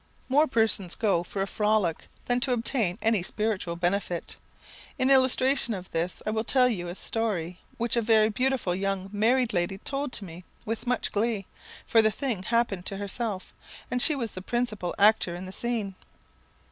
More 0.29 0.47
persons 0.47 0.95
go 0.95 1.21
for 1.21 1.43
a 1.43 1.47
frolic 1.47 2.07
than 2.25 2.39
to 2.39 2.53
obtain 2.53 2.97
any 3.03 3.21
spiritual 3.21 3.75
benefit. 3.75 4.35
In 4.97 5.11
illustration 5.11 5.75
of 5.75 5.91
this, 5.91 6.23
I 6.25 6.31
will 6.31 6.43
tell 6.43 6.67
you 6.67 6.87
a 6.87 6.95
story 6.95 7.59
which 7.77 7.95
a 7.95 8.01
very 8.01 8.29
beautiful 8.29 8.73
young 8.73 9.11
married 9.13 9.53
lady 9.53 9.77
told 9.77 10.11
to 10.13 10.25
me 10.25 10.43
with 10.65 10.87
much 10.87 11.11
glee, 11.11 11.45
for 11.85 12.01
the 12.01 12.09
thing 12.09 12.41
happened 12.41 12.87
to 12.87 12.97
herself, 12.97 13.53
and 13.91 14.01
she 14.01 14.15
was 14.15 14.31
the 14.31 14.41
principal 14.41 14.95
actor 14.97 15.35
in 15.35 15.45
the 15.45 15.51
scene. 15.51 15.93